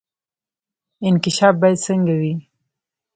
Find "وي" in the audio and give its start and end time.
2.19-2.33